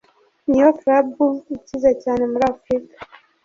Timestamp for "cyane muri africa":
2.03-2.95